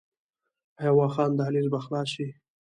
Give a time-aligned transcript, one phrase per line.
[0.79, 2.27] آیا واخان دهلیز به خلاص شي؟